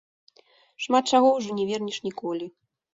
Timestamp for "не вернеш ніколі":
1.61-2.55